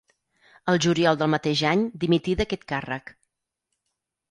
El 0.71 0.79
juliol 0.85 1.19
del 1.19 1.31
mateix 1.35 1.61
any 1.73 1.85
dimití 2.05 2.35
d'aquest 2.41 2.67
càrrec. 2.75 3.17